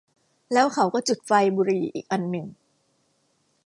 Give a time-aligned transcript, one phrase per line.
[0.53, 2.47] แล้วเขาก็จุดไฟ บุหรี่อีกอันหนึ่ง